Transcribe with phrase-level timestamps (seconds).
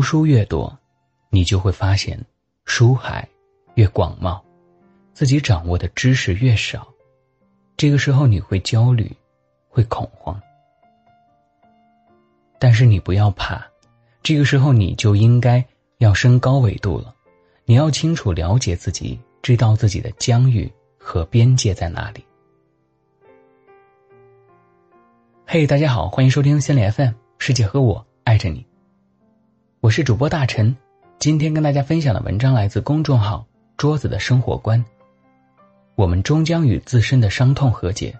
[0.00, 0.78] 读书越多，
[1.28, 2.18] 你就会发现，
[2.64, 3.28] 书海
[3.74, 4.40] 越广袤，
[5.12, 6.88] 自己掌握的知识越少。
[7.76, 9.14] 这个时候你会焦虑，
[9.68, 10.40] 会恐慌。
[12.58, 13.62] 但是你不要怕，
[14.22, 15.62] 这个时候你就应该
[15.98, 17.14] 要升高维度了。
[17.66, 22.24] 你要清楚了解自己，知道自己的疆域和边界在哪里。
[25.44, 28.69] 嘿，大家好，欢迎收听心理 FM，世界和我爱着你。
[29.82, 30.76] 我是主播大陈，
[31.18, 33.46] 今天跟大家分享的文章来自公众号
[33.78, 34.84] “桌子的生活观”。
[35.96, 38.14] 我们终将与自身的伤痛和解。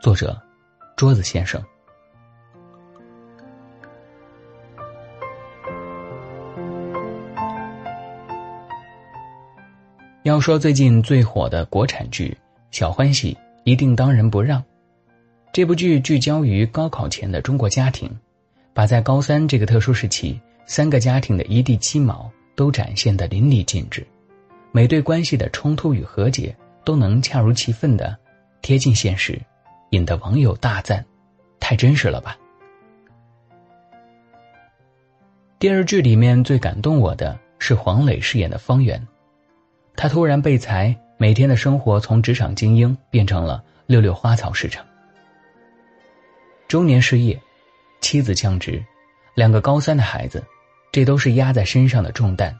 [0.00, 0.36] 作者：
[0.96, 1.62] 桌子先生。
[10.24, 12.36] 要说最近最火的国产剧
[12.76, 14.60] 《小欢喜》，一定当仁不让。
[15.52, 18.10] 这部剧聚焦于高考前的中国家庭，
[18.74, 20.40] 把在高三这个特殊时期。
[20.66, 24.06] 三个家庭的一地鸡毛都展现得淋漓尽致，
[24.70, 28.16] 每对关系的冲突与和解都能恰如其分的
[28.62, 29.40] 贴近现实，
[29.90, 31.04] 引得网友大赞
[31.60, 32.38] ：“太真实了吧！”
[35.58, 39.06] 电视剧里面最感动我的是黄磊饰演的方圆，
[39.94, 44.84] 他突然被裁，每天的生活从职场精英变成了溜溜花草市场。
[46.66, 47.38] 中年失业，
[48.00, 48.82] 妻子降职，
[49.34, 50.42] 两个高三的孩子。
[50.92, 52.54] 这都是压在身上的重担，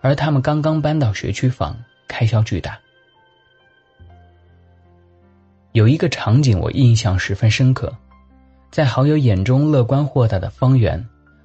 [0.00, 2.78] 而他们刚刚搬到学区房，开销巨大。
[5.72, 7.92] 有一个场景我印象十分深刻，
[8.70, 11.04] 在好友眼中乐观豁达的方圆，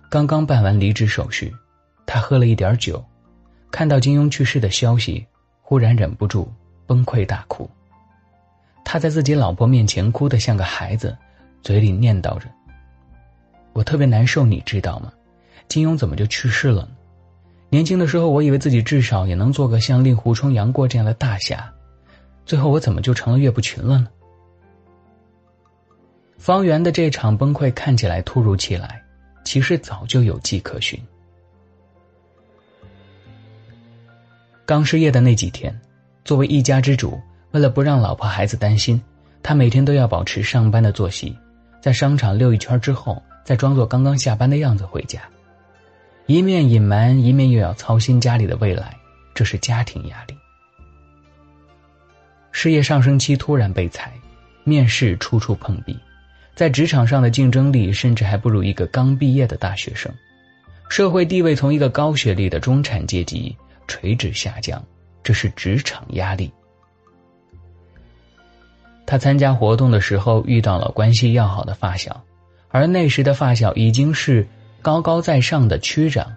[0.09, 1.51] 刚刚办完离职手续，
[2.05, 3.03] 他喝了一点酒，
[3.71, 5.25] 看到金庸去世的消息，
[5.61, 6.53] 忽然忍不住
[6.85, 7.67] 崩溃大哭。
[8.85, 11.17] 他在自己老婆面前哭得像个孩子，
[11.63, 12.47] 嘴里念叨着
[13.73, 15.11] ：“我特别难受，你知道吗？”
[15.67, 16.89] 金庸怎么就去世了呢？
[17.69, 21.69] 年轻的时候，我以为自己至少也能做个像令狐冲、杨过这样的大侠，
[22.45, 24.07] 最后我怎么就成了岳不群了呢？
[26.37, 29.01] 方圆的这场崩溃看起来突如其来，
[29.43, 30.97] 其实早就有迹可循。
[34.65, 35.77] 刚失业的那几天，
[36.23, 37.19] 作为一家之主，
[37.51, 39.01] 为了不让老婆孩子担心，
[39.43, 41.37] 他每天都要保持上班的作息，
[41.81, 45.21] 在商场溜一圈之后，再装作刚刚下班的样子回家。
[46.27, 48.93] 一面隐瞒，一面又要操心家里的未来，
[49.33, 50.35] 这是家庭压力。
[52.51, 54.11] 事业上升期突然被裁，
[54.65, 55.97] 面试处处碰壁，
[56.53, 60.13] 在职场上的竞争力甚至还不如一个刚毕业的大学生，
[60.89, 63.55] 社会地位从一个高学历的中产阶级
[63.87, 64.83] 垂直下降，
[65.23, 66.51] 这是职场压力。
[69.05, 72.21] 他参加活动的时候遇到了关系要好的发小，
[72.67, 74.45] 而那时的发小已经是。
[74.81, 76.35] 高高在上的区长，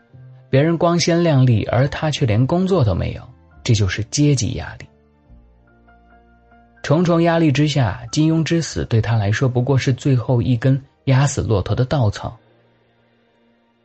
[0.48, 3.22] 别人光鲜亮丽，而他却连工作都没有，
[3.62, 4.86] 这就是阶级压力。
[6.82, 12.36] 重重压力之下，金庸之死对他来说不过是最后一根压死骆驼的稻草。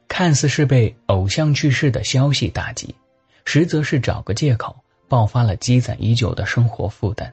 [0.08, 2.96] 看似是被偶像去世的消息打击，
[3.44, 4.76] 实则是找个借口
[5.08, 7.32] 爆发了积攒已久的生活负担。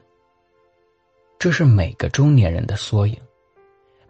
[1.39, 3.17] 这是每个中年人的缩影，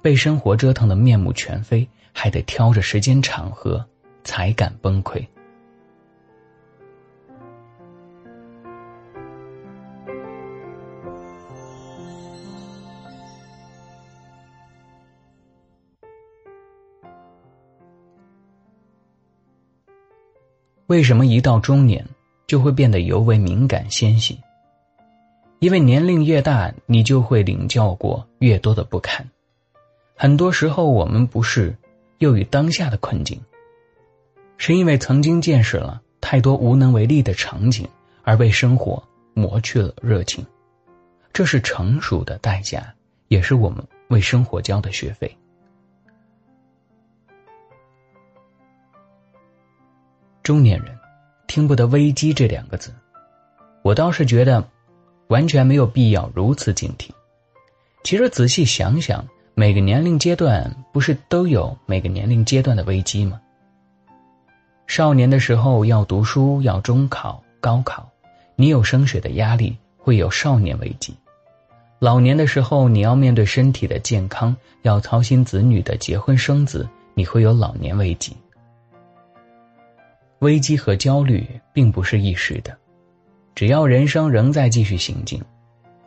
[0.02, 1.88] 被生活折腾的面目全非。
[2.14, 3.86] 还得挑着时间场合，
[4.24, 5.26] 才敢崩溃。
[20.88, 22.06] 为什么一到中年
[22.46, 24.40] 就会变得尤为敏感纤细？
[25.58, 29.28] 因为年龄越大，你就会领教过越多的不堪。
[30.16, 31.76] 很多时候，我们不是。
[32.24, 33.38] 又与当下的困境，
[34.56, 37.86] 是因为曾经见识了太多无能为力的场景，
[38.24, 39.04] 而被生活
[39.34, 40.46] 磨去了热情。
[41.34, 42.96] 这是成熟的代价，
[43.28, 45.38] 也是我们为生活交的学费。
[50.44, 50.98] 中年人
[51.46, 52.94] 听不得“危机”这两个字，
[53.82, 54.66] 我倒是觉得
[55.28, 57.10] 完全没有必要如此警惕。
[58.06, 59.28] 其实仔细想想。
[59.56, 63.40] 每个年龄阶段不是都有每个年龄阶段的危机吗？
[64.88, 68.10] 少年的时候要读书，要中考、高考，
[68.56, 71.14] 你有升学的压力，会有少年危机；
[72.00, 78.36] 老年的时候你要面对身体的健康，要操心子女的结婚生子，你会有老年危机。
[80.40, 82.76] 危机和焦虑并不是一时的，
[83.54, 85.40] 只要人生仍在继续行进，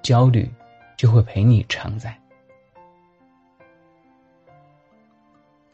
[0.02, 0.50] 焦虑
[0.96, 2.18] 就会陪你常在。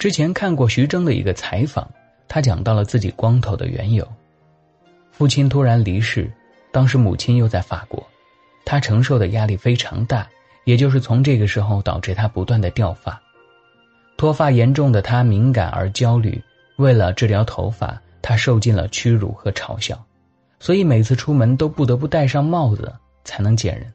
[0.03, 1.89] 之前看过徐峥的一个采访，
[2.27, 4.05] 他讲到了自己光头的缘由。
[5.13, 6.29] 父亲突然离世，
[6.73, 8.05] 当时母亲又在法国，
[8.65, 10.29] 他承受的压力非常大，
[10.65, 13.23] 也就是从这个时候导致他不断的掉发。
[14.17, 16.43] 脱发严重的他敏感而焦虑，
[16.79, 20.05] 为了治疗头发，他受尽了屈辱和嘲笑，
[20.59, 23.93] 所以每次出门都不得不戴上帽子才能见人。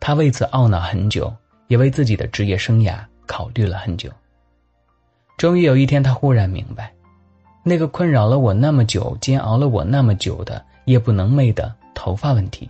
[0.00, 1.30] 他为此懊恼很久，
[1.66, 4.10] 也为自己的职业生涯考虑了很久。
[5.38, 6.92] 终于有一天，他忽然明白。
[7.62, 12.68] 那个困扰了我那么久、煎熬了我那么久的夜不能寐的头发问题，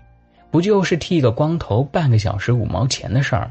[0.50, 3.50] 不就是剃个光头半个小时五毛钱的事儿？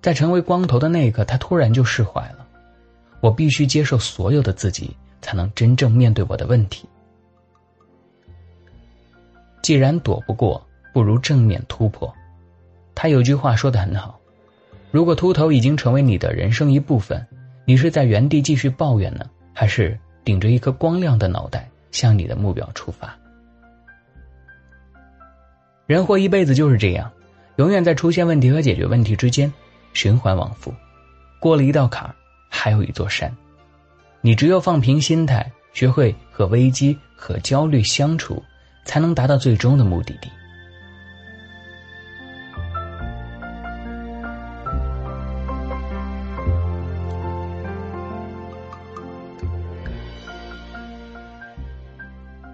[0.00, 2.46] 在成为光头的那一刻，他突然就释怀了。
[3.20, 6.88] 我必须接受所有的自己，才能真正面对我的问题。
[9.62, 12.14] 既然躲不过，不如正面突破。
[12.94, 14.20] 他有句话说的很好：
[14.92, 17.26] 如果秃头已经成为你的人生一部分，
[17.64, 19.24] 你是在原地继续抱怨呢？
[19.52, 23.16] 还是顶着一颗光亮的脑袋向你的目标出发。
[25.86, 27.10] 人活一辈子就是这样，
[27.56, 29.52] 永远在出现问题和解决问题之间
[29.92, 30.74] 循环往复。
[31.38, 32.14] 过了一道坎，
[32.48, 33.30] 还有一座山。
[34.20, 38.42] 你只有放平心态，学会和危机和焦虑相处，
[38.84, 40.28] 才能达到最终的目的地。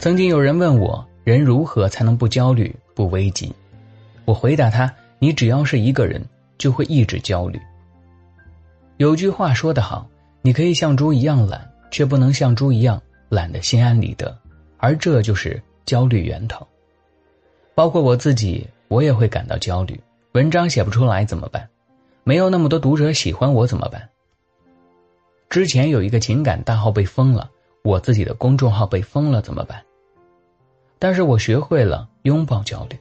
[0.01, 3.53] 曾经有人问我，人如何才能不焦虑、不危机？
[4.25, 6.25] 我回答他：你只要是一个人，
[6.57, 7.61] 就会一直焦虑。
[8.97, 10.09] 有句话说得好，
[10.41, 12.99] 你可以像猪一样懒，却不能像猪一样
[13.29, 14.35] 懒得心安理得，
[14.79, 16.67] 而这就是焦虑源头。
[17.75, 20.01] 包括我自己，我也会感到焦虑。
[20.33, 21.69] 文章写不出来怎么办？
[22.25, 24.09] 没有那么多读者喜欢我怎么办？
[25.51, 27.51] 之前有一个情感大号被封了，
[27.83, 29.79] 我自己的公众号被封了怎么办？
[31.01, 32.97] 但是我学会了拥抱焦虑，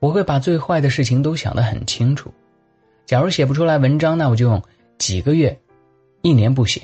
[0.00, 2.32] 我会把最坏的事情都想得很清楚。
[3.04, 4.60] 假如写不出来文章，那我就用
[4.98, 5.56] 几个月、
[6.22, 6.80] 一年不写。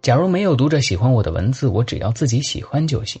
[0.00, 3.20] 假如没有读者喜欢我的文字，我只要自己喜欢就行。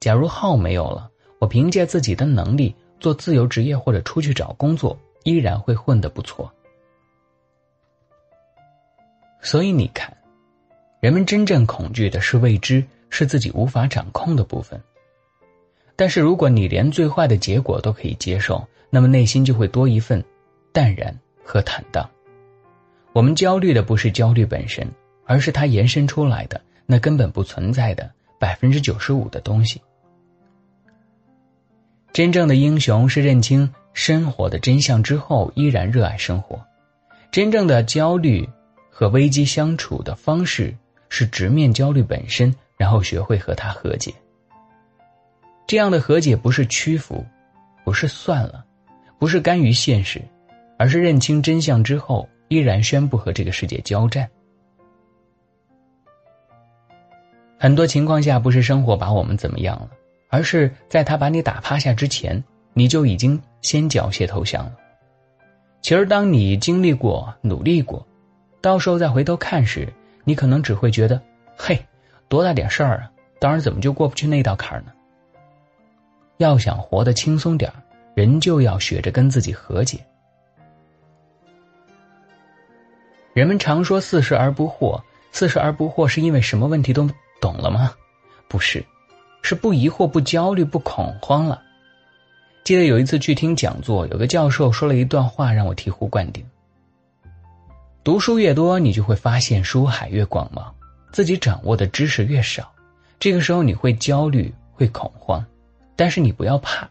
[0.00, 6.52] 假如号没有了，我凭借自己的能力做自由职业或者出去找工作，依然会混得不错。
[9.40, 10.12] 所以你看，
[10.98, 14.80] 人们真正恐惧的是未知，是自己无法掌控的部分。
[16.02, 20.20] 但是，如果你连最坏的结果都可以接受，那么内心就会多一份
[20.72, 22.10] 淡然和坦荡。
[23.12, 24.84] 我们焦虑的不是焦虑本身，
[25.26, 28.10] 而是它延伸出来的那根本不存在的
[28.40, 29.80] 百分之九十五的东西。
[32.12, 36.60] 真正的英雄是认清生活的真相之后依然热爱生活。
[37.30, 38.48] 真正的焦虑
[38.90, 40.76] 和危机相处的方式
[41.08, 44.12] 是直面焦虑本身，然后学会和它和解。
[45.72, 47.24] 这样的和解不是屈服，
[47.82, 48.62] 不是算了，
[49.18, 50.20] 不是甘于现实，
[50.78, 54.28] 而是认清真相之后，依然宣布和这个世界交战。
[57.58, 59.88] 很多情况下，不是生活把我们怎么样了，
[60.28, 62.44] 而是在他把你打趴下之前，
[62.74, 64.76] 你就已经先缴械投降了。
[65.80, 68.06] 其实，当你经历过、努力过，
[68.60, 69.90] 到时候再回头看时，
[70.24, 71.18] 你可能只会觉得，
[71.56, 71.82] 嘿，
[72.28, 73.10] 多大点事儿啊！
[73.40, 74.92] 当然，怎么就过不去那道坎儿呢？
[76.38, 77.72] 要想活得轻松点
[78.14, 80.04] 人就要学着跟自己和解。
[83.32, 85.00] 人们常说“四十而不惑
[85.32, 87.08] ”，“四十而不惑”是因为什么问题都
[87.40, 87.94] 懂了吗？
[88.48, 88.84] 不是，
[89.40, 91.62] 是不疑惑、不焦虑、不恐慌了。
[92.64, 96.44] 记得有一次去听讲座，有个教授说了一段话，让我醍醐灌顶：
[98.04, 100.70] 读书越多，你就会发现书海越广袤，
[101.10, 102.70] 自己掌握的知识越少，
[103.18, 105.42] 这个时候你会焦虑，会恐慌。
[105.96, 106.88] 但是你不要怕，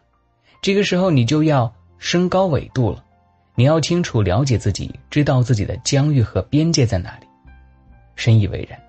[0.60, 3.04] 这个时候你就要升高纬度了，
[3.54, 7.26] 你要清楚了解自己，知道自己的疆域和边界在哪里。
[8.14, 8.80] 深以为然，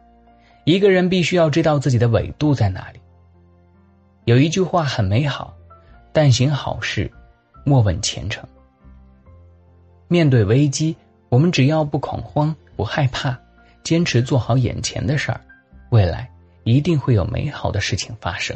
[0.66, 3.00] 一个人必须要知道自己的纬度在哪里。
[4.26, 5.54] 有一句话很美好
[6.14, 7.12] ：“但行好事，
[7.66, 8.48] 莫问前程。”
[10.08, 10.96] 面对危机，
[11.30, 13.38] 我们只要不恐慌、不害怕，
[13.84, 15.42] 坚持做好眼前的事儿，
[15.90, 16.30] 未来
[16.64, 18.56] 一定会有美好的事情发生。